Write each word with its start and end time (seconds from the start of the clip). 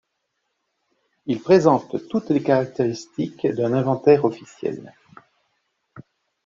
Il 1.27 1.39
présente 1.41 2.07
toutes 2.09 2.29
les 2.31 2.41
caractéristiques 2.41 3.45
d'un 3.45 3.71
inventaire 3.73 4.25
officiel. 4.25 4.95